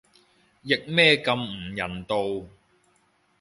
[0.63, 2.49] 譯咩咁唔人道